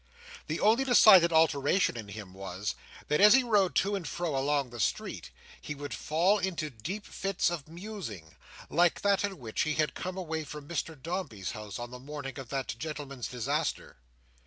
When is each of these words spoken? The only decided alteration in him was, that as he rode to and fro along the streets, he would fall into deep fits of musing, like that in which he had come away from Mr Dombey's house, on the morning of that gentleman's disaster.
The 0.47 0.59
only 0.59 0.83
decided 0.83 1.31
alteration 1.31 1.95
in 1.95 2.07
him 2.07 2.33
was, 2.33 2.73
that 3.07 3.21
as 3.21 3.35
he 3.35 3.43
rode 3.43 3.75
to 3.75 3.93
and 3.93 4.07
fro 4.07 4.35
along 4.35 4.71
the 4.71 4.79
streets, 4.79 5.29
he 5.61 5.75
would 5.75 5.93
fall 5.93 6.39
into 6.39 6.71
deep 6.71 7.05
fits 7.05 7.51
of 7.51 7.67
musing, 7.67 8.35
like 8.67 9.01
that 9.01 9.23
in 9.23 9.37
which 9.37 9.61
he 9.61 9.75
had 9.75 9.93
come 9.93 10.17
away 10.17 10.43
from 10.43 10.67
Mr 10.67 10.99
Dombey's 10.99 11.51
house, 11.51 11.77
on 11.77 11.91
the 11.91 11.99
morning 11.99 12.39
of 12.39 12.49
that 12.49 12.73
gentleman's 12.79 13.27
disaster. 13.27 13.97